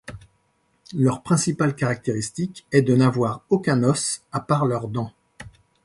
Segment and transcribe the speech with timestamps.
[0.95, 5.13] Leur principale caractéristique est de n'avoir aucun os à part leurs dents.